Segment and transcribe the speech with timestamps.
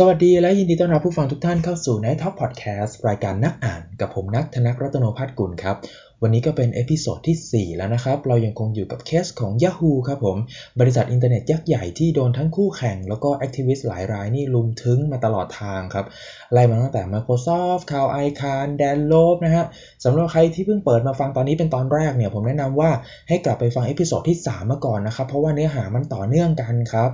[0.00, 5.76] สวัสดีและยินดีต้อนรับผู้ฟังทุกท่านเข้าสู่ Night Talk Podcast รายการนักอ่านกับผมนักธนกรัตนพัฒน์กุลครับ
[6.22, 10.36] วันนี้ก็เป็น episode ที่ 4 แล้วนะครับ เรายังคงอยู่กับเคสของ Yahoo ครับผม
[10.80, 16.06] บริษัทอินเทอร์เน็ตยักษ์ใหญ่ที่โดนทั้งคู่แข่ง แล้วก็ activist หลายรายนี่รุมทึ้งมาตลอดทางครับ
[16.52, 19.64] ไล่มาตั้งแต่ Microsoft คาร์ลไอคานแดนโลบนะฮะ
[20.04, 22.90] สำหรับใครที่เพิ่งเปิดมาฟังตอนนี้เป็นตอนแรกเนี่ยผมแนะนำว่า
[23.28, 27.10] ให้กลับไปฟัง episode ที่3มาก่อนนะครับเพราะว่าเนื้อหามันต่อเนื่องกันครับ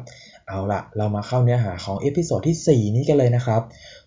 [0.48, 3.61] เอาละเรามาเข้าเนื้อหาของ episode ที่ 4 นี้กันเลยนะครับ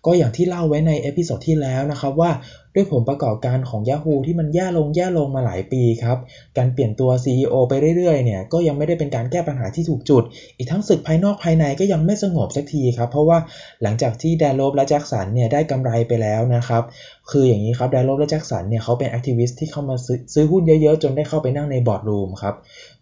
[0.06, 2.30] ก็อย่างที่เล่าไว้ใน episode ที่แล้วนะครับว่า
[2.74, 6.18] ด้วยผลประกอบการของ Yahoo ที่มันแย่ลงแย่ลงมาหลายปีครับ
[6.58, 10.22] การเปลี่ยนตัว CEO ไปเรื่อยๆเนี่ยก็ยังไม่ได้เป็นการแก้ปัญหาที่ถูกจุด
[10.56, 13.38] อีกทั้งศึกภายนอกภายในก็ยังไม่สงบสักทีครับ เพราะว่า
[13.82, 16.82] หลังจากที่แดนโลบและแจ็คสันเนี่ยได้กำไรไปแล้วนะครับ
[17.30, 19.96] คืออย่างนี้ครับแดนโลบและแจ็คสันเนี่ยเขาเป็น activist ที่เข้ามา
[20.34, 22.54] ซื้อหุ้นเยอะๆ จนได้เข้าไปนั่งใน boardroom ครับ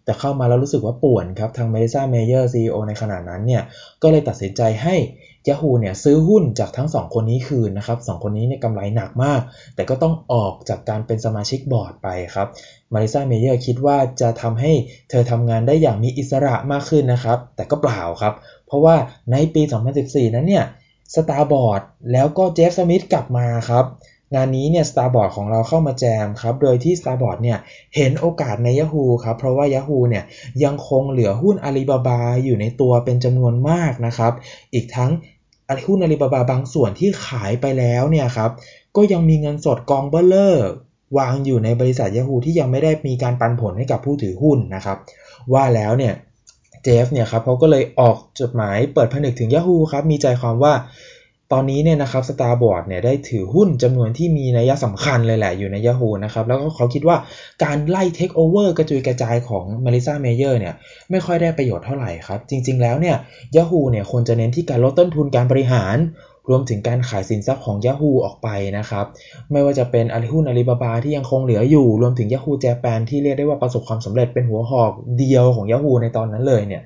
[0.05, 3.63] แต่เข้ามาแล้วรู้สึกว่าป่วนครับ ทางเมลิซาเมเยอร์ CEO ในขณะนั้นเนี่ย
[4.01, 4.95] ก็เลยตัดสินใจให้
[5.47, 9.41] Yahoo เนี่ยซื้อหุ้นจากทั้ง 2 คนนี้คืนนะครับ2 คนนี้เนี่ยกำไรหนักมาก
[9.75, 12.47] แต่ก็ต้องออกจากการเป็นสมาชิกบอร์ดไปครับ
[12.93, 14.71] มาริซาเมเยอร์คิดว่าจะทำให้
[15.09, 18.33] เธอทำงานได้อย่างมีอิสระมากขึ้นนะครับ แต่ก็เปล่าครับ
[18.65, 18.95] เพราะว่า
[19.31, 19.61] ในปี
[19.99, 20.65] 2014 นั้นเนี่ย
[21.15, 23.85] สตาร์บอร์ดแล้วก็เจฟสมิธกลับมาครับ
[24.33, 27.57] งานนี้เนี่ย Starboard ของเราเข้ามาแจมครับ โดยที่ Starboard เนี่ย
[27.95, 30.23] เห็นโอกาสใน Yahoo ครับ เพราะว่า Yahoo เนี่ย
[30.63, 34.33] ยังคงเหลือหุ้นอาลีบาบาอยู่ในตัวเป็นจำนวนมากนะครับ
[34.73, 35.11] อีกทั้ง
[35.87, 38.49] หุ้นอาลีบาบาบางส่วนที่ขายไปแล้วเนี่ยครับ
[38.95, 40.67] ก็ยังมีเงินสดกองเบลเลอร์
[41.17, 44.97] วางอยู่ในบริษัท Yahoo ที่ยังไม่ได้มีการปันผลให้กับผู้ถือหุ้นนะครับ
[45.53, 46.13] ว่าแล้วเนี่ย
[46.83, 50.73] เจฟเนี่ยครับเขาก็เลยออกจดหมายเปิดผนึกถึง Yahoo ครับมีใจความว่า
[51.53, 57.17] ตอนนี้เนี่ยนะครับ Starboard เนี่ยได้ถือหุ้นจำนวนที่มีนัยสำคัญเลยแหละอยู่ใน Yahoo นะครับแล้วก็เขาคิดว่า
[57.63, 60.73] การไล่ Take Over กระจุยกระจายของ Melissa Mayer เนี่ย
[61.11, 63.15] ไม่ค่อยได้ประโยชน์เท่าไหร่ครับ จริง ๆ แล้วเนี่ย
[63.55, 65.97] Yahoo เนี่ยควรจะเน้นที่การลดต้นทุนการบริหาร
[66.49, 69.05] รวมถึงการขายสินทรัพย์ของ Yahoo ออกไปนะครับ
[69.51, 76.81] ไม่ว่าจะเป็นอาลีหุ้นอาลีบาบาที่ยังคงเหลืออยู่ รวมถึง Yahoo Japan ที่เรียกได้ว่าประสบความสำเร็จเป็นหัวหอกเดียวของ Yahoo ในตอนนั้นเลยเนี่ย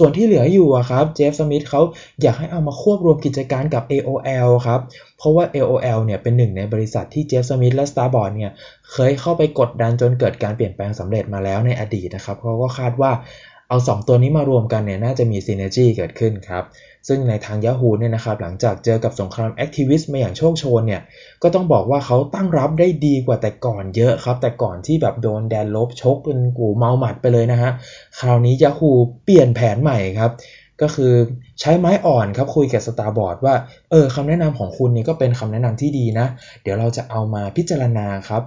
[0.00, 1.80] ส่วนที่เหลืออยู่อะครับเจฟสมิธเขา
[2.22, 4.80] อยากให้เอามาควบรวมกิจการกับ AOL ครับ
[5.18, 8.50] เพราะว่า AOL เนี่ยเป็นหนึ่งในบริษัทที่เจฟสมิธและ Starboard เนี่ย
[8.92, 13.12] เคยเข้าไปกดดันจนเกิดการเปลี่ยนแปลงสำเร็จมาแล้วในอดีตนะครับเขาก็คาดว่า
[13.70, 16.64] เอา 2 ตัวนี้มารวมกันเนี่ยน่าจะมี synergy เกิดขึ้นครับ
[17.08, 21.02] ซึ่งในทาง Yahoo เนี่ยนะครับหลังจากเจอกับสงคราม activist มาอย่างโชกโชนเนี่ย
[21.42, 27.70] ก็ต้องบอกว่าเขาตั้งรับได้ดีกว่าแต่ก่อนเยอะครับ แต่ก่อนที่แบบโดนแดนโลบชกเป็นกูเมาหมัดไปเลยนะฮะ
[28.20, 28.92] คราวนี้ Yahoo
[29.24, 30.30] เปลี่ยนแผนใหม่ครับ
[30.80, 31.12] ก็คือ
[31.60, 33.54] ใช้ไม้อ่อนครับคุยกับ Starboard ว่า
[33.90, 36.26] เออคำแนะนำของคุณนี่ก็เป็นคำแนะนำที่ดีนะ
[36.62, 38.42] เดี๋ยวเราจะเอามาพิจารณาครับ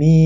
[0.00, 0.16] มี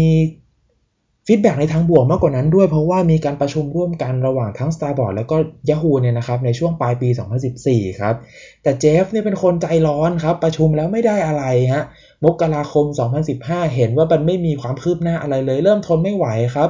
[1.30, 5.36] ฟีดแบ็ในทางบวกมากกว่านั้นด้วยเพราะว่ามีการประชุมร่วมกันระหว่างทั้ง Starboard แล้วก็
[5.68, 7.08] Yahoo เนี่ยนะครับในช่วงปลายปี
[7.54, 8.14] 2014 ครับ
[8.62, 11.84] แต่เจฟเนี่ยเป็นคนใจร้อนครับ ประชุมแล้วไม่ได้อะไรฮะ
[12.24, 12.84] มกราคม
[13.30, 16.68] 2015 เห็นว่ามันไม่มีความคืบหน้าอะไรเลย เริ่มทนไม่ไหวครับ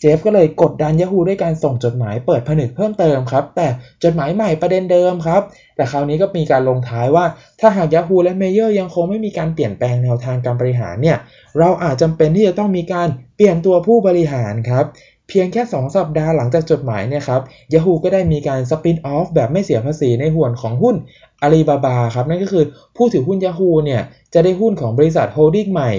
[0.00, 3.66] เจฟก็เลยกดดัน Yahoo ด้วยการส่งจดหมายเปิดผนึกเพิ่มเติมครับ แต่
[4.04, 5.42] จดหมายใหม่ประเด็นเดิมครับ
[5.76, 7.24] แต่คราวนี้ก็มีการลงท้ายว่า
[7.60, 11.18] ถ้าหาก Yahoo และ Mayer ยังคงไม่มีการเปลี่ยนแปลงแนวทางการบริหารเนี่ย
[11.58, 14.86] เราอาจจำเป็นที่จะต้องมีการเปลี่ยนตัวผู้บริหารครับ
[15.28, 17.40] เพียงแค่ 2 สัปดาห์หลังจากจดหมายเนี่ยครับ
[17.72, 20.96] Yahoo ก็ได้มีการ spin off แบบไม่เสียภาษีในส่วนของหุ้น
[21.42, 22.64] อาลีบาบาครับ นั่นก็คือ
[22.96, 24.02] ผู้ถือหุ้น Yahoo เนี่ย
[24.34, 25.90] จะได้หุ้นของบริษัท holding ใหม่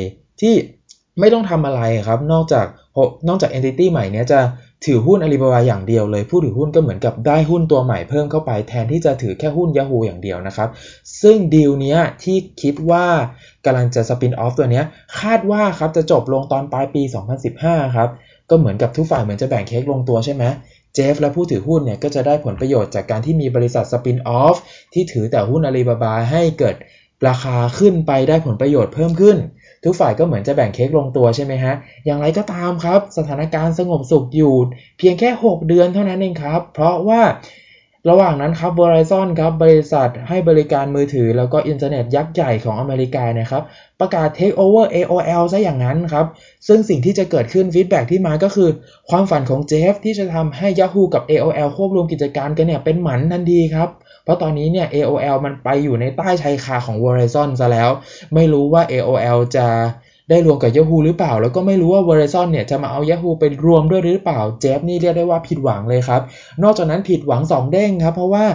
[0.42, 0.56] ที่
[1.20, 2.66] ไม่ต้องทำอะไรครับ นอกจาก
[3.28, 4.40] นอกจาก entity ใหม่นี้จะ
[4.86, 10.70] ถือหุ้นอาลีบาบาอย่างเดียวเลย ผู้ถือหุ้นก็เหมือนกับได้หุ้นตัวใหม่เพิ่มเข้าไปแทนที่จะถือแค่หุ้น Yahoo อย่างเดียวนะครับ
[11.22, 13.06] ซึ่งดีลนี้ที่คิดว่า
[13.66, 14.82] กำลังจะสปินออฟตัวนี้
[15.20, 17.02] คาดว่าครับจะจบลงตอนปลายปี
[17.50, 18.10] 2015 ครับ
[18.50, 20.44] ก็เหมือนกับทุกฝ่ายเหมือนจะแบ่งเค้กลงตัวใช่ไหม
[20.96, 24.56] เจฟและผู้ถือหุ้นเนี่ยก็จะได้ผลประโยชน์จากการที่มีบริษัทสปินออฟ
[24.94, 26.76] ที่ถือแต่หุ้นอาลีบาบาให้เกิด
[27.28, 29.38] ราคาขึ้นไปได้ผลประโยชน์เพิ่มขึ้น
[29.84, 31.74] ทุกฝ่ายก็เหมือนจะแบ่งเค้กลงตัวใช่ไหมฮะ
[32.06, 34.56] อย่างไรก็ตามครับ สถานการณ์สงบสุขอยู่
[34.98, 37.22] เพียงแค่ 6 เดือนเท่านั้นเองครับ เพราะว่า
[38.10, 43.64] ระหว่างนั้นครับ Verizon ครับบริษัทให้บริการมือถือ แล้วก็อินเทอร์เน็ตยักษ์ใหญ่ของอเมริกานะครับ
[44.00, 46.26] ประกาศ take over AOL ซะอย่างนั้นครับ
[46.68, 48.70] ซึ่งสิ่งที่จะเกิดขึ้น feedback ที่มาก็คือ
[49.10, 57.90] ความฝันของเจฟที่จะทำให้ Yahoo กับ AOL ควบรวมกิจการกันเนี่ยเป็นหมันทันทีครับเพราะตอนนี้เนี่ย AOL มันไปอยู่ในใต้ชายคาของ Verizon ซะแล้ว
[58.34, 59.68] ไม่รู้ว่า AOL จะ
[60.30, 66.22] ได้รวมกับ Yahoo หรือเปล่า แล้วก็ไม่รู้ว่า Verizon เนี่ยจะมาเอา Yahoo ไปรวมด้วยหรือเปล่า เจฟนี่เรียกได้ว่าผิดหวังเลยครับ
[66.64, 68.46] นอกจากนั้นผิดหวัง 2 เด้งครับ เพราะว่า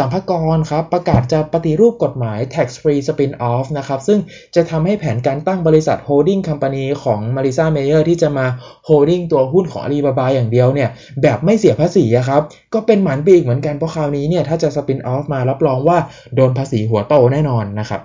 [0.00, 4.18] สัมภากรครับประกาศจะปฏิรูปกฎหมาย tax free spin off นะครับซึ่ง
[4.54, 8.46] จะทำให้แผนการตั้งบริษัท holding company ของ Marisa Mayer ที่จะมา
[8.88, 10.88] holding ตัวหุ้นของ Alibaba อย่างเดียวเนี่ย
[11.22, 12.42] แบบไม่เสียภาษีครับ
[12.74, 15.98] ก็เป็นหมันปีกเหมือนกันเพราะคราวนี้เนี่ยถ้าจะ spin off มารับรองว่า
[16.34, 18.02] โดนภาษีหัวโตแน่นอนนะครับ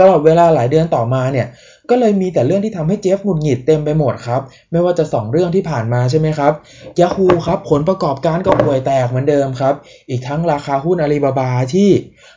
[0.00, 1.46] ตลอดเวลาหลายเดือนต่อมาเนี่ย
[1.90, 4.40] ก็เลยมีแต่เรื่องที่ทำให้เจฟหงุดหงิดเต็มไปหมดครับ
[4.72, 6.52] ไม่ว่าจะ 2 เรื่องที่ผ่านมาใช่ไหมครับ
[7.00, 9.74] ยาฮูครับผลประกอบการก็ป่วยแตกเหมือนเดิมครับ
[10.08, 11.88] อีกทั้งราคาหุ้นอาลีบาบาที่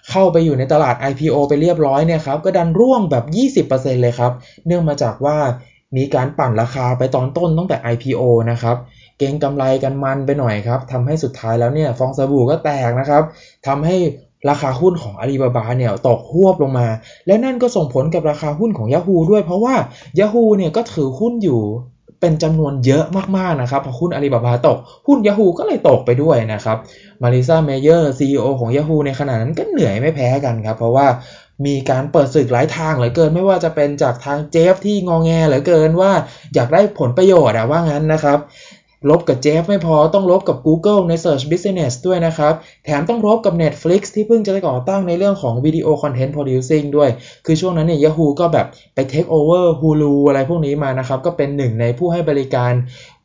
[0.10, 4.32] เข้าไปอยู่ในตลาด IPO ไปเรียบร้อยเนี่ยครับ ก็ดันร่วงแบบ 20%เลยครับ
[4.66, 5.38] เนื่องมาจากว่า
[5.98, 8.76] มีการปั่นราคาไปตอนต้นตั้งแต่ IPO นะครับ
[9.18, 13.24] เก่งกำไรกันมันไปหน่อยครับทำให้สุดท้ายแล้วเนี่ยฟองสบู่ก็แตกนะครับ
[13.68, 13.96] ทำให้
[14.50, 16.88] ราคาหุ้นของอาลีบาบาเนี่ยตกหวบลงมา
[17.28, 19.76] และนั่นก็ส่งผลกับราคาหุ้นของ Yahoo ด้วย เพราะว่า
[20.20, 21.62] Yahoo เนี่ยก็ถือหุ้นอยู่
[22.20, 23.04] เป็นจำนวนเยอะ
[23.38, 24.78] มากๆนะครับ พอหุ้นอาลีบาบาตก
[25.08, 26.78] หุ้น Yahoo ก็เลยตกไปด้วยนะครับ
[27.22, 31.08] มาริซาเมเยอร์ CEO ของ Yahoo ในขณะนั้นก็เหนื่อยไม่แพ้กันครับ เพราะว่า
[31.66, 36.12] มีการเปิดศึกหลายทางเหลือเกิน ไม่ว่าจะเป็นจากทางเจฟที่งองแงเหลือเกินว่า
[36.56, 38.38] อยากได้ผลประโยชน์อะว่างั้นนะครับ
[39.10, 42.54] รบกับเจฟไม่พอต้องลบกับ Google ใน Search Business ด้วยนะครับ
[42.86, 47.10] แถมต้องลบกับ Netflix ที่เพิ่งจะก่อตั้งในเรื่องของ Video Content Producing ด้วย
[47.46, 52.74] คือช่วงนั้นเนี่ย Yahoo ก็แบบไป Take Over Hulu อะไรพวกนี้มานะครับ ก็เป็นหนึ่งในผู้ให้บริการ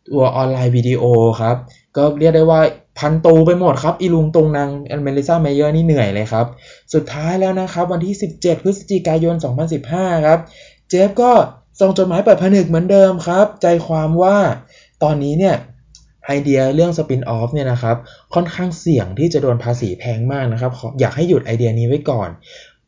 [0.09, 1.02] ตัว online video
[1.41, 1.56] ครับ
[1.97, 2.61] ก็เรียกได้ว่า
[2.99, 4.69] พันตูไปหมดครับ อีลุงตุงนัง
[5.03, 6.47] เมลิซาเมเยอร์นี่เหนื่อยเลยครับ
[6.94, 9.35] สุดท้ายแล้วนะครับวันที่ 17 พฤศจิกายน
[9.81, 10.38] 2015 ครับ
[10.88, 11.32] เจฟก็
[11.81, 14.37] ส่งจดหมายเปิดผนึกเหมือนเดิมครับ ใจความว่า
[15.04, 15.54] ตอนนี้เนี่ย
[16.26, 17.96] ไอเดียเรื่อง spin off เนี่ยนะครับ
[18.34, 22.30] ค่อนข้างเสี่ยงที่จะโดนภาษีแพงมากนะครับ อยากให้หยุดไอเดียนี้ไว้ก่อน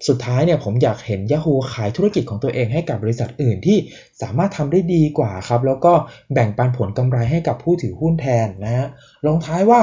[0.08, 3.78] สุดท้ายเนี่ยผมอยากเห็น Yahoo ขายธุรกิจของตัวเองให้กับบริษัทอื่นที่
[4.22, 5.92] สามารถทำได้ดีกว่าครับ แล้วก็
[6.32, 8.86] แบ่งปันผลกำไรให้กับผู้ถือหุ้นแทนนะฮะ
[9.26, 9.80] ลงท้ายว่า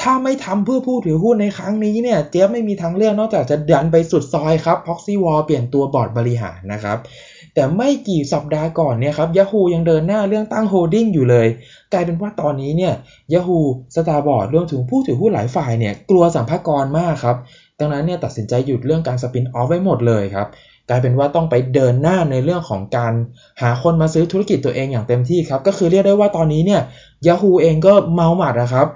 [0.00, 6.98] ถ้าไม่ทำเพื่อผู้ถือหุ้นในครั้งนี้เนี่ยเจฟไม่มีทางเลือกนอกจากจะดันไปสุดซอยครับ Proxy War เปลี่ยนตัวบอร์ดบริหารนะครับ
[7.56, 11.46] แต่ไม่กี่สัปดาห์ก่อนเนี่ยครับ Yahoo ยังเดินหน้าเรื่องตั้ง holding อยู่เลย
[11.92, 12.94] กลายเป็นว่าตอนนี้เนี่ย
[13.32, 13.60] Yahoo
[13.94, 17.36] Starboard รวมถึงผู้ถือหุ้นหลายฝ่ายเนี่ยกลัวสรรพากรมากครับ
[17.80, 20.46] ดังนั้นเนี่ยตัดสินใจหยุดเรื่องการ spin off ไว้หมดเลยครับ
[20.88, 23.12] กลายเป็นว่าต้องไปเดินหน้าในเรื่องของการ
[23.60, 26.80] หาคนมาซื้อธุรกิจตัวเองอย่างเต็มที่ครับ ก็คือเรียกได้ว่าตอนนี้เนี่ย
[27.26, 28.86] Yahoo เองก็เมาหมัดนะครับ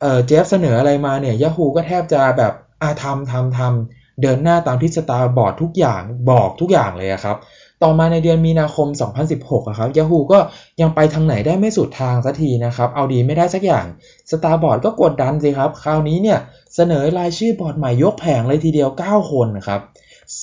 [0.00, 2.52] เออเจฟเสนออะไรมาเนี่ย Yahoo ก็แทบจะแบบ
[2.82, 7.36] อาทำทำทำเดินหน้าตามที่สตาร์บอร์ดทุกอย่างบอกทุกอย่างเลยครับ
[7.82, 8.88] ต่อมาในเดือนมีนาคม
[9.32, 10.38] 2016ครับ Yahoo ก็
[10.80, 13.86] ยังไปทางไหนได้ไม่สุดทางสักทีนะครับ เอาดีไม่ได้สักอย่าง
[14.30, 16.38] Starboard ก็กดดันสิครับ คราวนี้เนี่ย
[16.74, 19.80] เสนอรายชื่อบอร์ดใหม่ยกแผงเลยทีเดียว 9 คนนะครับ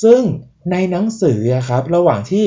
[0.01, 0.21] ซึ่ง
[0.71, 1.39] ในหนังสือ
[1.69, 2.45] ครับระหว่างที่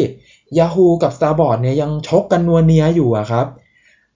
[0.59, 3.47] Yahoo กับ Starboard เนี่ยยังชกกันนัวเนียอยู่ครับ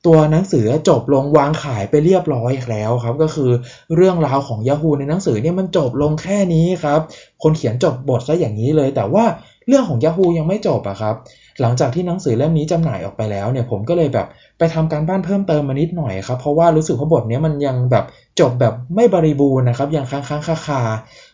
[0.06, 3.50] ตัวหนังสือจบลงวางขายไปเรียบร้อยแล้วครับ ก็คือ
[3.94, 7.00] เรื่องราวของ Yahoo ในหนังสือเนี่ยมันจบลงแค่นี้ครับ
[7.42, 9.24] คนเขียนจบบทซะอย่างนี้เลย แต่ว่า
[9.68, 11.14] เรื่องของ Yahoo ยังไม่จบอะครับ
[11.60, 14.26] หลังจากที่หนังสือเล่มนี้จำหน่ายออกไปแล้วเนี่ยผมก็เลยแบบ
[14.58, 18.04] ไปทำการบ้านเพิ่มเติมมานิดหน่อยครับ เพราะว่ารู้สึกว่าบทนี้มันยังแบบ
[18.40, 20.82] จบแบบไม่บริบูรณ์นะครับยังค้างค้างคาคา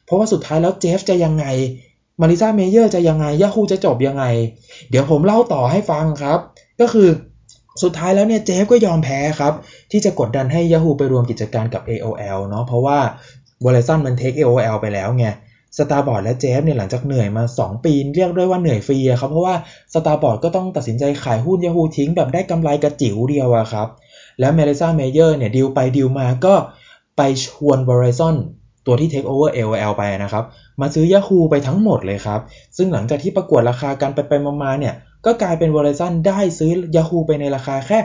[0.05, 1.45] เพราะว่าสุดท้ายแล้วเจฟจะยังไง
[2.21, 4.25] มาริซาเมเยอร์จะยังไงยาฮูจะจบยังไง
[4.91, 6.39] เดี๋ยวผมเล่าต่อให้ฟังครับ
[6.81, 7.09] ก็คือ
[7.83, 9.53] สุดท้ายแล้วเนี่ยเจฟก็ยอมแพ้ครับ
[9.91, 12.99] ที่จะกดดันให้ Yahoo ไปรวมกิจการกับ AOL เนาะเพราะว่า
[13.65, 15.27] Verizon มัน take AOL ไปแล้วไง
[15.79, 19.55] สตาร์บอร์ดและเจฟเนี่ยหลังจากเหนื่อยมา 2 ปี เรียกได้ว่าเหนื่อยฟรีครับเพราะว่า
[19.95, 23.89] สตาร์บอร์ดก็ต้องตัดสินใจขายหุ้น Yahoo ทิ้งแบบได้กำไรกระจิ๋วเดียวอะครับ
[24.41, 26.55] แล้วเมลิซาเมเยอร์เนี่ยดีลไปดีลมาก็
[27.17, 28.37] ไปชวนบริษัท
[28.87, 30.45] ตัวที่ Take Over AOL ไปนะครับ
[30.81, 32.41] มาซื้อ Yahoo ไปทั้งหมดเลยครับ
[32.77, 34.95] ซึ่งหลังจากที่ประกวดราคากันไปไปมาๆเนี่ย
[35.27, 37.99] ก็กลายเป็นบริษัทได้ซื้อ Yahoo ไปในราคาแค่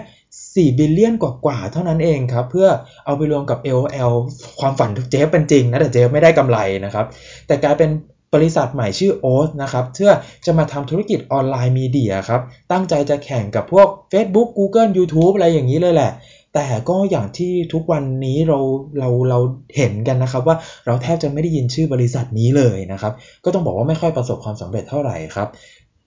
[0.58, 2.68] 4 billion กว่าๆเท่านั้นเองครับ เพื่อ
[3.06, 4.14] เอาไปรวมกับ AOL
[4.60, 7.06] ความฝันเจฟเป็นจริงนะแต่เจฟไม่ได้กำไรนะครับ
[7.48, 7.90] แต่กลายเป็น
[8.36, 10.12] บริษัทใหม่ชื่อ o อ t นะครับเพื่อ
[10.46, 16.12] จะมาทำธุรกิจออนไลน์มีเดียครับ ตั้งใจจะแข่งกับพวก Facebook Google YouTube อะไรอย่างนี้เลยแหละ
[16.54, 18.60] แต่ก็อย่างที่ทุกวันนี้เรา
[19.00, 19.40] เราเรา
[19.76, 23.14] เห็นกันนะครับ ว่าเราแทบจะไม่ได้ยินชื่อบริษัทนี้เลยนะครับ
[23.46, 25.48] ก็ต้องบอกว่าไม่ค่อยประสบความสำเร็จเท่าไหร่ครับ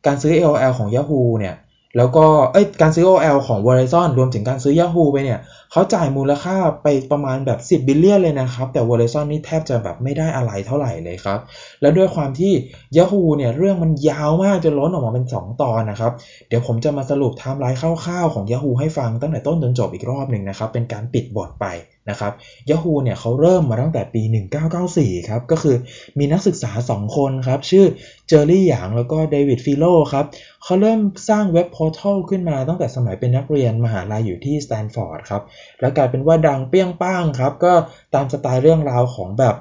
[0.07, 1.54] การซื้อ AOL ของ Yahoo เนี่ย
[1.97, 5.39] แล้วก็เอ้ยการซื้อ AOL ของ Verizon รวมถึงการซื้อ Yahoo ไปเนี่ย
[5.73, 11.39] เขาจ่ายมูลค่าไปประมาณแบบ 10 billion เลยนะครับ แต่ Verizon นี่แทบจะแบบไม่ได้อะไรเท่าไหร่เลยครับ
[11.81, 12.53] แล้วด้วยความที่
[12.97, 16.13] Yahoo เนี่ยเรื่องมันยาวมากจนล้นออกมาเป็น 2 ตอนนะครับ
[16.49, 21.67] เดี๋ยวผมจะมาสรุปไทม์ไลน์คร่าวๆของ Yahoo ให้ฟังตั้งแต่ต้นจนจบอีกรอบหนึ่งนะครับ เป็นการปิดบทไป
[22.11, 22.33] นะครับ
[22.71, 24.23] Yahoo เนี่ยเขาเริ่มมาตั้งแต่ปี
[24.76, 25.76] 1994 ครับ ก็คือ
[26.19, 27.85] มีนักศึกษา 2 คนครับ ชื่อ
[28.29, 30.25] Jerry Yang แล้วก็ David Filo ครับ
[30.64, 35.43] เขาเริ่มสร้างเว็บ portal ขึ้นมาตั้งแต่สมัยเป็นนักเรียนมหาลัยอยู่ที่สแตนฟอร์ดครับ
[35.81, 37.73] แล้วกลายเป็นว่าดังเปรี้ยงปร้างครับ ก็
[38.14, 39.57] ตามสไตล์เรื่องราวของแบบ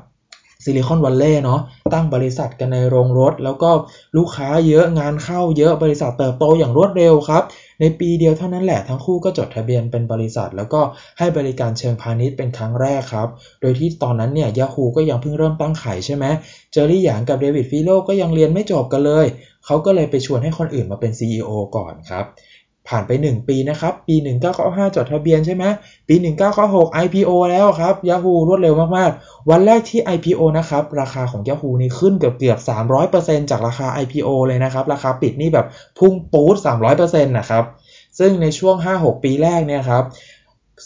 [0.70, 1.60] Silicon Valley เนาะ
[1.94, 3.70] ตั้งบริษัทกันในโรงรถ แล้วก็
[4.18, 7.44] ลูกค้าเยอะงานเข้าเยอะบริษัทเติบโตอย่างรวดเร็วครับ
[7.80, 10.82] ในปีเดียวเท่านั้นแหละทั้งคู่ก็จดทะเบียนเป็นบริษัท แล้วก็
[11.20, 13.28] ให้บริการเชิงพาณิชย์เป็นครั้งแรกครับ
[13.62, 16.26] โดยที่ตอนนั้นเนี่ย Yahoo ก็ยังเพิ่งเริ่มตั้งไข่ใช่ไหม
[16.72, 19.26] เจอรี่หยางกับเดวิดฟิโลก็ยังเรียนไม่จบกันเลย
[19.66, 22.26] เขาก็เลยไปชวนให้คนอื่นมาเป็น CEO ก่อนครับ
[22.90, 24.16] ผ่านไป 1 ปีนะครับ ปี
[24.56, 25.64] 1995 จดทะเบียนใช่ไหม
[26.08, 26.16] ปี
[26.60, 32.60] 1996 IPO แล้วครับ Yahoo รวดเร็วมากๆ วันแรกที่ IPO นะครับ ราคาของ Yahoo นี่ขึ้นเกือบเกือบ
[33.06, 35.66] 300%จากราคา IPO เลยนะครับ ราคาปิดนี่แบบ
[36.00, 36.56] พุ่งปู๊ด
[36.96, 37.64] 300%นะครับ
[38.20, 40.04] ซึ่งในช่วง 5-6 ปีแรกเนี่ยครับ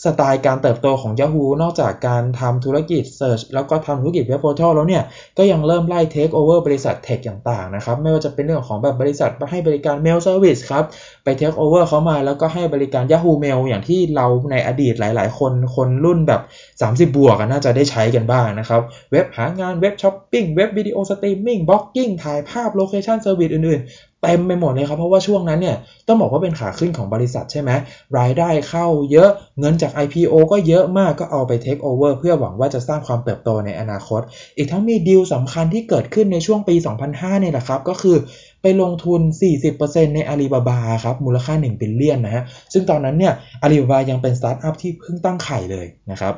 [0.04, 5.04] สไตล์การเติบโตของ Yahoo นอกจากการทำธุรกิจ Search แล้วก็ทำธุรกิจ Web Portal แล้วเนี่ย
[5.38, 10.84] ก็ยังเริ่มไล่ Take Over บริษัท tech ต่างๆนะครับ ไม่ว่าจะเป็นเรื่องของแบบบริษัทให้บริการ Mail Service ครับ
[11.24, 16.42] ไป Take Over เขามาแล้วก็ให้บริการ Yahoo Mail อย่างที่เราในอดีตหลายๆ คนคนรุ่นแบบ
[16.80, 18.82] 30 บวกน่าจะได้ใช้กันบ้างนะครับ
[19.12, 23.82] เว็บหางานเว็บช้อปปิ้งเว็บวิดีโอ streaming blogging ถ่ายภาพ location service อื่น
[24.24, 25.77] เต็มไปหมดเลยครับ เพราะว่าช่วงนั้นเนี่ย
[26.08, 27.72] ต้องบอกว่าเป็นขาขึ้นของบริษัทใช่ไหม
[28.20, 34.22] รายได้เข้าเยอะเงินจาก IPO ก็เยอะมากก็เอาไป Take Over เพื่อหวังว่าจะสร้างความเติบโตในอนาคต
[34.58, 36.75] อีกทั้งมีดีลสำคัญที่เกิดขึ้นในช่วงปี
[37.08, 38.18] 2005เนี่ยแหละครับ ก็คือ
[38.62, 39.22] ไปลงทุน
[39.68, 46.36] 40%ในอาลีบาบาครับมูลค่า1 billion นะฮะซึ่งตอนนั้นเนี่ยอาลีบาบายังเป็นสตาร์ทอัพที่เพิ่งตั้งไข่เลยนะครับ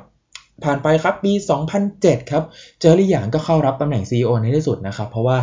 [0.64, 1.34] ผ่านไปครับปี
[1.82, 2.44] 2007 ครับ
[2.80, 5.38] Jerry Yang ก็เข้ารับตำแหน่ง CEO ในที่สุดนะครับ เพราะว่า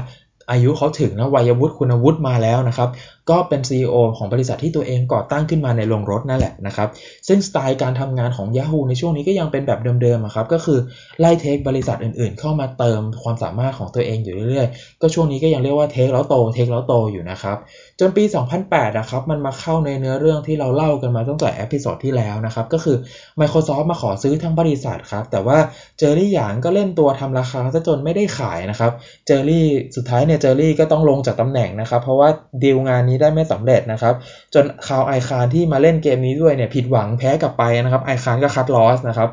[0.50, 2.88] อายุเขาถึงนะวัยวุฒิคุณวุฒิมาแล้วนะครับ
[3.30, 6.88] ก็เป็น CEO ของบริษัทที่ตัวเองก่อตั้งขึ้นมาในโรงรถนั่นแหละนะครับ
[7.28, 10.78] ซึ่งสไตล์การทำงานของ Yahoo ในช่วงนี้ก็ยังเป็นแบบเดิมๆครับ ก็คือ
[11.20, 17.56] ไล่ take บริษัทอื่นๆ เข้ามาเติมความสามารถของตัวเองอยู่เรื่อยๆ ก็ช่วงนี้ก็ยังเรียกว่า take แล้วโต take แล้วโตอยู่นะครับ
[18.00, 18.24] จนปี
[18.60, 22.96] 2008นะครับมันมาเข้าในเนื้อเรื่องที่เราเล่ากันมาตั้งแต่ episode ที่แล้วนะครับ ก็คือ
[23.40, 25.58] Microsoft มาขอซื้อทั้งบริษัทครับ แต่ว่า
[25.98, 28.92] Jerry Yang ก็เล่นตัวทำราคาซะจนไม่ได้ขายนะครับ
[29.26, 32.28] Jerry สุดท้ายเนี่ย Jerry ก็ต้องลงจากตำแหน่งนะครับ เพราะว่า
[32.62, 34.14] ดีลงานนี้ได้ไม่สำเร็จนะครับ
[34.54, 39.30] จน Carl Icahn ที่มาเล่นเกมนี้ด้วยเนี่ยผิดหวังแพ้กลับไปนะครับ Icahn ก็ cut loss นะครับ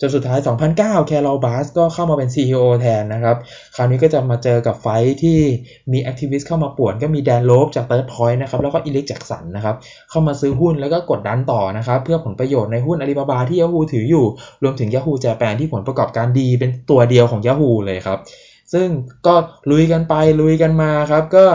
[0.00, 0.38] จนสุดท้าย
[0.72, 3.36] 2009 Carol Bartz ก็เข้ามาเป็น CEO แทนนะครับ
[3.76, 4.86] คราวนี้ก็จะมาเจอกับ fight
[5.22, 5.38] ที่
[5.92, 9.74] มี activist เข้ามาป่วน ก็มี Dan Loeb จาก Third Point นะครับ แล้วก็ Eric Jackson นะครับ
[10.10, 14.24] เข้ามาซื้อหุ้นแล้วก็กดดันต่อนะครับ เพื่อผลประโยชน์ในหุ้นอาลีบาบาที่ Yahoo ถืออยู่
[14.62, 18.18] รวมถึง Yahoo Japan ที่ผลประกอบการดีเป็นตัวเดียวของ Yahoo เลยครับ
[18.72, 18.88] ซึ่ง
[19.26, 19.34] ก็
[19.70, 21.46] ลุยกันไปลุยกันมาครับก็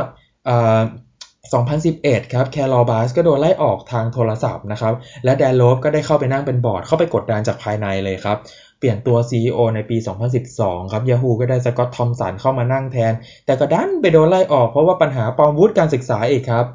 [1.52, 8.38] 2011 ครับ Carol Bartz ก็โดนไล่ออกทางโทรศัพท์นะครับ และ Dan Loeb ก็ได้เข้าไปนั่งเป็นบอร์ด เข้าไปกดดันจากภายในเลยครับ
[8.80, 9.98] เปลี่ยนตัว CEO ในปี
[10.46, 13.14] 2012 ครับ Yahoo ก็ได้ Scott Thompson เข้ามานั่งแทน
[13.46, 16.66] แต่ก็ดันไปโดนไล่ออกเพราะว่าปัญหาปลอมวุฒิการศึกษาอีกครับ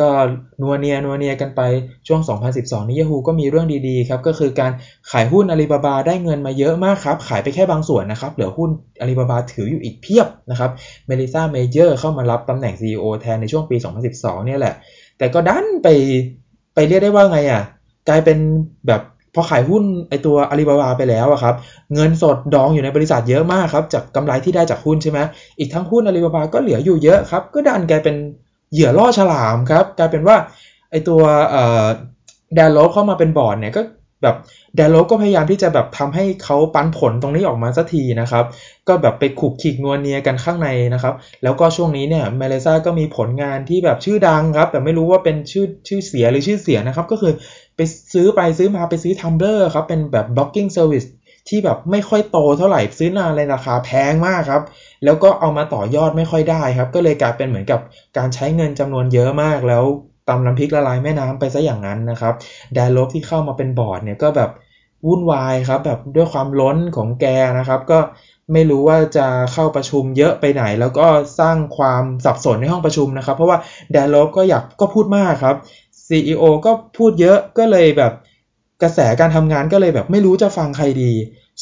[0.00, 0.08] ก็
[0.60, 1.60] นัวเนียนัวเนียกันไป
[2.06, 2.20] ช่วง
[2.54, 4.72] 2012 นี้ Yahoo ก็มีเรื่องดีๆครับ ก็คือการ
[5.10, 10.70] ขายหุ้นอาลีบาบาได้เงินมาเยอะมากครับ ขายไปแค่บางส่วนนะครับ เหลือหุ้นอาลีบาบาถืออยู่อีกเพียบนะครับ
[11.06, 13.76] Marissa Mayer เข้ามารับตำแหน่ง CEO แทนในช่วงปี
[14.10, 14.74] 2012 เนี่ยแหละ
[15.18, 15.88] แต่ก็ดันไป
[16.74, 17.62] ไปเรียกได้ว่าไงอะ
[18.08, 18.38] กลายเป็น
[18.88, 19.02] แบบ
[19.34, 21.54] พอขายหุ้นไอตัวอาลีบาบาไปแล้วอะครับ
[21.94, 25.18] เงินสดดองอยู่ในบริษัทเยอะมากครับ จากกำไรที่ได้จากหุ้นใช่ไหม
[25.58, 28.16] อีกทั้งหุ้นอาลีบาบาก็เหลืออยู่เยอะครับ ก็ดันกลายเป็น
[28.76, 30.36] เหยื่อล่อฉลามครับกลายเป็นว่า
[30.90, 31.20] ไอตัว
[32.54, 33.82] แดนโลเข้ามาเป็นบอร์ดเนี่ยก็
[34.22, 34.36] แบบ
[34.76, 38.44] แดนโลก็พยายามที่จะแบบทำให้เขาปันผลตรงนี้ออกมาสักทีนะครับ
[38.88, 47.32] ก็แบบไปขุกขีกนวลเนียกันข้างในนะครับ แล้วก็ช่วงนี้เนี่ย Marissa ก็มีผลงานที่แบบชื่อดังครับ แต่ไม่รู้ว่าเป็นชื่อชื่อเสียงหรือชื่อเสียนะครับ ก็คือ
[47.76, 47.80] ไป
[48.12, 50.44] ซื้อไปซื้อมาไปซื้อ Tumblr ครับ เป็นแบบบล็
[51.48, 54.62] ที่แบบไม่ค่อยโตเท่าไหร่ซื้อนานเลยราคาแพงมากครับ
[55.04, 57.80] แล้วก็เอามาต่อยอดไม่ค่อยได้ครับ ก็เลยกลายเป็นเหมือนกับ
[58.16, 59.84] การใช้เงินจำนวนเยอะมากแล้ว
[60.28, 62.34] ตำน้ำพริกละลายแม่น้ำไปซะอย่างนั้นนะครับ
[62.74, 64.50] Dan Loeb ที่เข้ามาเป็นบอร์ดเนี่ยก็แบบ
[65.06, 67.26] วุ่นวายครับ แบบด้วยความล้นของแก
[67.58, 67.98] นะครับ ก็
[68.52, 71.06] ไม่รู้ว่าจะเข้าประชุมเยอะไปไหน แล้วก็
[71.40, 73.58] สร้างความสับสนในห้องประชุมนะครับ เพราะว่า
[73.92, 75.56] แดนลบก็อยากก็พูดมากครับ
[76.06, 78.12] CEO ก็พูดเยอะก็เลยแบบ
[78.82, 81.12] กระแสการทำงานก็เลยแบบไม่รู้จะฟังใครดี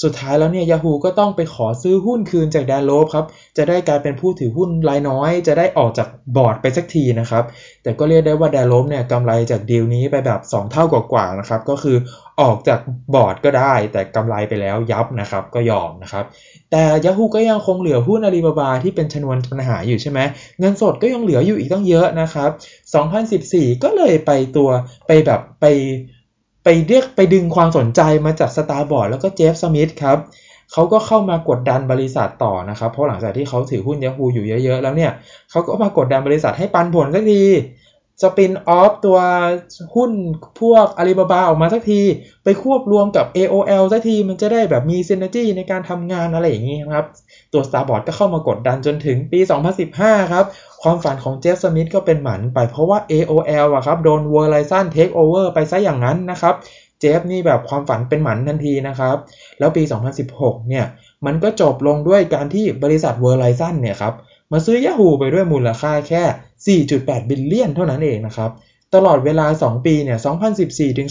[0.03, 3.25] สุดท้ายแล้วเนี่ย Yahoo ก็ต้องไปขอซื้อหุ้นคืนจากแดนโลบครับ
[3.57, 7.45] จะได้กลายเป็นผู้ถือหุ้นรายน้อย จะได้ออกจากบอร์ดไปสักทีนะครับ
[7.83, 11.97] แต่ก็เรียกได้ว่าแดนโลบเนี่ยกำไรจากดีลนี้ไปแบบ 2 เท่ากว่าๆนะครับ ก็คือ
[12.41, 12.79] ออกจาก
[13.15, 16.25] บอร์ดก็ได้ แต่กำไรไปแล้วยับนะครับ ก็ยอมนะครับ
[16.71, 20.21] แต่ Yahoo ก็ยังคงเหลือหุ้นอาลีบาบาที่เป็นชนวนปัญหาอยู่ใช่ไหม
[20.61, 22.51] เงินสดก็ยังเหลืออยู่อีกตั้งเยอะนะครับ
[23.17, 24.71] 2014 ก็เลยไปตัว
[25.07, 25.67] ไปแบบไป
[26.65, 30.19] ไปเรียกไปดึงความสนใจมาจากสตาร์บอร์ดแล้วก็เจฟสมิธครับ
[30.73, 35.11] เขาก็เข้ามากดดันบริษัทต่อนะครับ เพราะหลังจากที่เขาถือหุ้นยาฮูอยู่เยอะๆ แล้วเนี่ย
[35.51, 37.43] เขาก็มากดดันบริษัทให้ปันผลสักที
[38.23, 39.19] สปินออฟตัว
[39.95, 40.13] หุ้น
[40.61, 42.01] พวกอาลีบาบาออกมาสักที
[42.45, 47.07] ไปควบรวมกับ AOL สักทีมันจะได้แบบมีซินเนจีในการทำงานอะไรอย่างนี้ครับ
[47.53, 49.41] ตัว Starboard ก็เข้ามากดดันจนถึงปี
[49.87, 50.45] 2015 ครับ
[50.83, 56.55] ความฝันของเจฟสมิธก็เป็นหมันไปเพราะว่า AOL อะครับ โดน Verizon Take Over ไปซะอย่างนั้นนะครับ
[57.01, 59.17] เจฟนี่แบบความฝันเป็นหมันทันทีนะครับ
[59.59, 59.83] แล้วปี
[60.27, 60.87] 2016 เนี่ย
[61.27, 64.15] มันก็จบลงด้วยการที่บริษัท Verizon เนี่ยครับ
[64.53, 66.23] มาซื้อ Yahoo ไปด้วยมูลค่าแค่
[66.67, 68.51] 4.8 billion เท่านั้นเองนะครับ
[68.95, 70.19] ตลอดเวลา 2 ปีเนี่ย
[70.59, 71.09] 2014 ถึง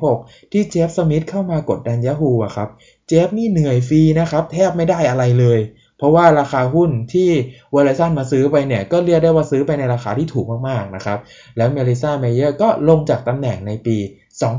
[0.00, 2.68] 2016 ที่ Jeff Smith เข้ามากดดัน Yahoo อะครับ
[3.08, 5.60] Jeff นี่เหนื่อยฟรีนะครับ แทบไม่ได้อะไรเลย
[5.98, 7.28] เพราะว่าราคาหุ้นที่
[7.72, 11.18] Verizon มาซื้อไปเนี่ย ก็เรียกได้ว่าซื้อไปในราคาที่ถูกมากๆนะครับ
[11.56, 13.96] แล้ว Marissa Mayer ก็ลงจากตำแหน่งในปี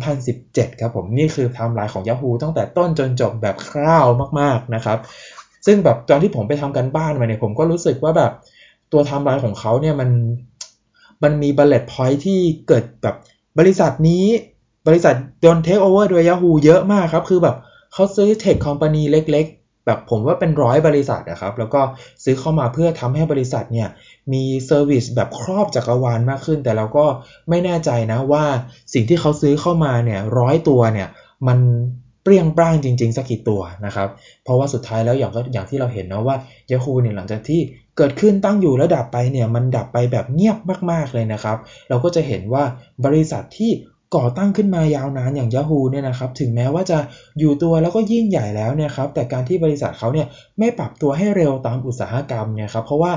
[0.10, 4.06] 2017 ครับผม นี่คือไทม์ไลน์ของ Yahoo ตั้งแต่ต้นจนจบแบบคร่าว
[4.40, 4.98] มากๆนะครับ
[5.66, 8.32] ซึ่งแบบตอนที่ผมไปทำการบ้านมาเนี่ยผมก็รู้สึกว่าแบบ
[8.94, 10.10] ตัวไทม์ไลน์ของเขาเนี่ยมัน
[11.24, 13.16] มันมี bullet point ที่เกิดแบบ
[13.60, 14.26] บริษัทนี้
[14.88, 17.56] บริษัทโดน take over โดย Yahoo เยอะมากครับ คือแบบ
[17.94, 21.82] เขาซื้อ tech company เล็กๆ แบบผมว่าเป็นร้อยบริษัทนะครับ แล้วก็
[22.24, 23.88] ซื้อเข้ามาเพื่อทำให้บริษัทเนี่ย
[24.34, 27.06] มี service แบบครอบจักรวาลมากขึ้น แต่เราก็
[27.50, 28.46] ไม่แน่ใจนะว่า
[28.94, 31.08] สิ่งที่เขาซื้อเข้ามาเนี่ยร้อยตัวเนี่ย
[31.48, 31.60] มัน
[32.24, 34.08] เปรี้ยงปร้างจริงๆสักกี่ตัวนะครับ
[34.44, 36.36] เพราะว่าสุดท้ายแล้วอย่างก็อย่างที่เราเห็นนะว่า
[36.72, 37.60] Yahoo เนี่ยหลังจากที่
[37.98, 40.58] เกิดขึ้นตั้งอยู่แล้วดับไปเนี่ยมันดับไปแบบเงียบ
[40.92, 41.58] มากๆเลยนะครับ
[41.90, 42.64] เราก็จะเห็นว่า
[43.06, 43.72] บริษัทที่
[44.16, 46.98] ก่อตั้งขึ้นมายาวนานอย่าง Yahoo เนี่ยนะครับถึงแม้ว่าจะ
[47.40, 50.28] อยู่ตัวแล้วก็ยิ่งใหญ่แล้วเนี่ยครับแต่การที่บริษัทเขาเนี่ย
[50.60, 53.12] ไม่ปรับตัวให้เร็วตามอุตสาหกรรมเนี่ยครับเพราะว่า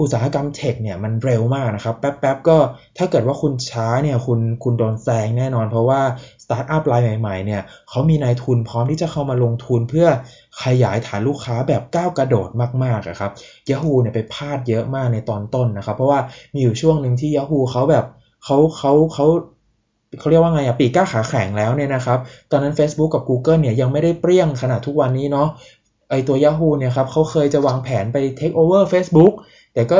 [0.00, 2.58] อุตสาหกรรมเทคเนี่ยมันเร็วมากนะครับ แป๊บๆก็
[2.98, 6.00] ถ้าเกิดว่าคุณช้าเนี่ยคุณคุณโดนแซงแน่นอน เพราะว่า
[6.42, 10.06] สตาร์ทอัพรายใหม่ๆเนี่ยเขามีนายทุนพร้อมที่จะเข้ามาลงทุนเพื่อ
[10.64, 12.48] ขยายฐานลูกค้าแบบก้าวกระโดด
[12.82, 13.30] มากๆครับ
[13.70, 16.20] Yahoo เนี่ยไปพลาดเยอะมากในตอนต้นนะครับ เพราะว่า
[16.52, 18.04] มีอยู่ช่วงหนึ่งที่ Yahoo เขาแบบ
[18.44, 19.26] เขาเขาเขา
[20.18, 22.18] เขาเรียกว่าไงอะปีกก้าขาแข็งแล้วเนี่ยนะครับ
[22.50, 25.48] ตอนนั้น Facebook กับ Google เนี่ยยังไม่ได้เปรี้ยงขนาดทุกวันนี้เนาะ
[26.10, 29.34] ไอตัว Yahoo เนี่ยครับเขาเคยจะวางแผนไป take over Facebook
[29.74, 29.98] แต่ก็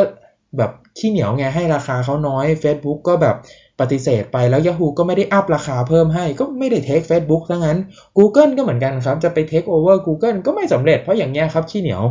[0.58, 3.36] แบบขี้เหนียวไงให้ราคาเขาน้อย Facebook ก็แบบ
[3.80, 7.78] ปฏิเสธไปแล้ว Yahoo ก็ไม่ได้อัพราคาเพิ่มให้ก็ไม่ได้เทค Facebook ทั้งนั้น
[8.18, 12.02] Google ก็เหมือนกันครับ จะไป take over Google ก็ไม่สำเร็จเพราะอย่างเงี้ยครับขี้เหนียว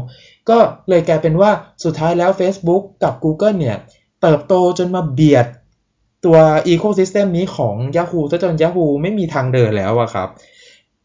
[0.49, 0.57] ก็
[0.89, 1.51] เลยกลายเป็นว่า
[1.83, 3.77] สุดท้ายแล้ว Facebook กับ Google เนี่ย
[4.21, 5.47] เติบโตจนมาเบียด
[6.25, 10.29] ตัว Ecosystem นี้ของ Yahoo ซะจน Yahoo ไม่มีทางเดินแล้วอะครับ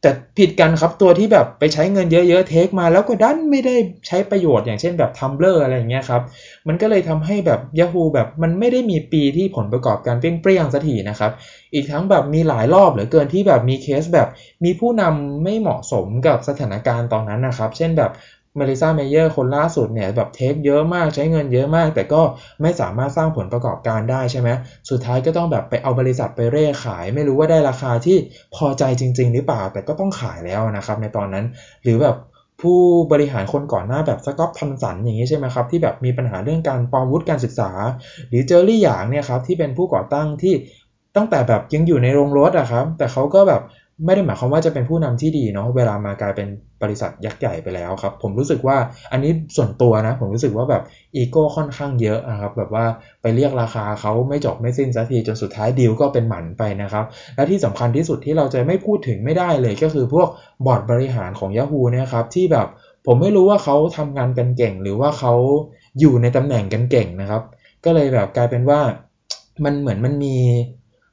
[0.02, 3.74] แต่ผิดกันครับตัวที่แบบไปใช้เงินเยอะๆเทคมาแล้วก็ดันไม่ได้
[4.06, 6.22] ใช้ประโยชน์อย่างเช่นแบบ Tumblr อะไรอย่างเงี้ยครับ
[6.68, 11.30] มันก็เลยทำให้แบบ Yahoo แบบมันไม่ได้มีปีที่ผลประกอบการเปรี้ยงๆสักทีนะครับ
[11.74, 14.28] อีกทั้งแบบมีหลายรอบเหลือเกินที่แบบมีเคสแบบ
[14.64, 18.10] มีผู้นำไม่เหมาะสมกับสถานการณ์ตอนนั้นนะครับ เช่นแบบ
[18.56, 22.22] Marissa Mayer คนล่าสุดเนี่ยแบบ take เยอะมากใช้เงินเยอะมาก แต่ก็
[22.62, 24.48] ไม่สามารถสร้างผลประกอบการได้ใช่ไหม
[24.90, 28.16] สุดท้ายก็ต้องแบบไปเอาบริษัทไปเร่ขาย ไม่รู้ว่าได้ราคาที่
[28.54, 31.44] พอใจจริง ๆ หรือเปล่า แต่ก็ต้องขายแล้วนะครับ ในตอนนั้น
[31.82, 32.16] หรือแบบ
[32.60, 32.78] ผู้
[33.12, 37.70] บริหารคนก่อนหน้าแบบสก๊อตทันสันอย่างนี้ใช่ไหมครับที่แบบมีปัญหาเรื่องการปลอมวุฒิการศึกษา
[38.28, 40.54] หรือเจอรี่หยางเนี่ยครับที่เป็นผู้ก่อตั้งที่
[41.16, 43.62] ตั้งแต่แบบยังอยู่ในโรงรถอะครับ แต่เขาก็แบบ
[44.04, 46.48] ไม่ได้หมายความว่าจะเป็นผู้นำที่ดีเนาะเวลามากลายเป็น
[46.82, 48.76] บริษัทยักษ์ใหญ่ไปแล้วครับ ผมรู้สึกว่า
[49.12, 50.82] อันนี้ส่วนตัวนะผมรู้สึกว่าแบบ
[51.16, 52.84] อีโก้ค่อนข้างเยอะนะครับแบบว่า
[53.22, 57.04] ไปเรียกราคาเขาไม่จบไม่สิ้นสักทีจนสุดท้ายดีลก็เป็นหมันไปนะครับ
[57.36, 60.28] และที่สำคัญที่สุดที่เราจะไม่พูดถึงไม่ได้เลยก็คือพวก
[60.66, 62.66] บอร์ดบริหารของ Yahoo นะครับที่แบบ
[63.06, 65.34] ผมไม่รู้ว่าเขาทำงานกันเก่ง หรือว่าเขา
[66.00, 67.42] อยู่ในตำแหน่งกันเก่งนะครับ
[67.84, 68.80] ก็เลยแบบกลายเป็นว่า
[69.64, 70.36] มันเหมือนมันมี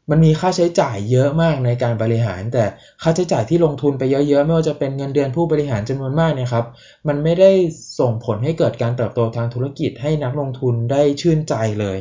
[0.09, 2.63] มันมีค่าใช้จ่ายเยอะมากในการบริหาร แต่
[3.01, 6.65] ค่าใช้จ่ายที่ลงทุนไปเยอะๆ ไม่ว่าจะเป็นเงินเดือนผู้บริหารจำนวนมากเนี่ยครับ
[7.07, 7.51] มันไม่ได้
[7.99, 11.97] ส่งผลให้เกิดการเติบโตทางธุรกิจให้นักลงทุนได้ชื่นใจเลย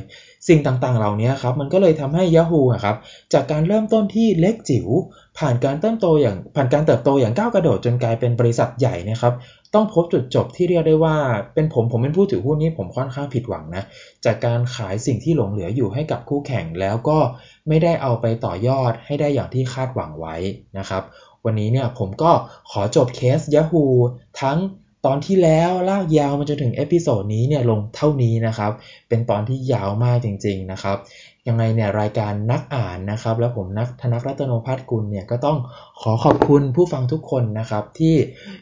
[0.49, 2.97] สิ่งต่างๆ เหล่านี้ครับมันก็เลยทำให้ Yahoo ครับ
[3.33, 4.87] จากการเริ่มต้นที่เล็กจิ๋ว
[5.39, 9.33] ผ่านการเติบโตอย่างผ่านการเติบโตอย่างก้าวกระโดดจนกลายเป็นบริษัทใหญ่นะครับ
[9.75, 11.17] ต้องพบจุดจบที่เรียกได้ว่า
[11.55, 13.83] เป็นผมผมเป็นผู้ถือหุ้นนี้ผมค่อนข้างผิดหวังนะ
[14.25, 17.19] จากการขายสิ่งที่หลงเหลืออยู่ให้กับคู่แข่งแล้วก็
[17.69, 20.37] ไม่ได้เอาไปต่อยอดให้ได้อย่างที่คาดหวังไว้
[20.79, 21.03] นะครับ
[21.45, 22.31] วันนี้เนี่ยผมก็
[22.71, 23.87] ขอจบเคส Yahoo
[24.41, 24.59] ทั้ง
[25.07, 28.73] ตอนที่แล้วลากยาวมาจนถึง episode นี้เนี่ยลงเท่านี้นะครับ
[29.09, 30.97] เป็นตอนที่ยาวมากจริงๆนะครับ
[31.49, 35.59] ยังไงเนี่ยรายการนักอ่านนะครับ แล้วผมนักธนรัตนพัฒกุลเนี่ยก็ต้อง
[36.03, 38.15] ขอขอบคุณผู้ฟังทุกคนนะครับ ที่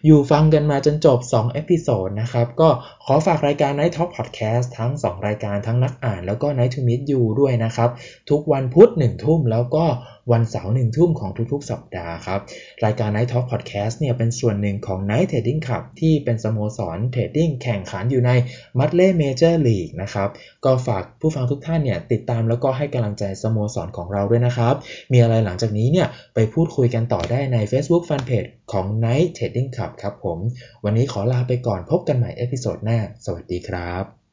[0.06, 2.68] อยู่ฟังกันมาจนจบ2 episode นะครับ ก็
[3.04, 7.90] ขอฝากรายการ Night Talk Podcast ทั้ง 2 รายการทั้งนักอ่าน แล้วก็ Night to Meet You ด้วยนะครับ
[8.30, 9.84] ทุกวันพุธ1ทุ่มแล้วก็
[10.32, 12.40] วันเสาร์หนึ่งทุ่มของทุกๆ สัปดาห์ครับ
[12.84, 18.30] รายการ Night Talk Podcast เนี่ยเป็นส่วนหนึ่งของ Night Trading Club ที่เป็นสโมสร trading แข่งขันอยู่ใน
[18.78, 20.28] m u d l e Major League นะครับ
[20.64, 24.74] ก็ฝากผู้ฟังทุกท่านเนี่ยติดตามแล้วก็ให้กำลังใจสโมสรของเราด้วยนะครับ
[25.12, 30.38] มีอะไรหลังจากนี้เนี่ยไปพูดคุยกันต่อได้ใน Facebook Fanpage ของ Night Trading Club ครับผม
[30.84, 34.23] วันนี้ขอลาไปก่อนพบกันใหม่ episode หน้า สวัสดีครับ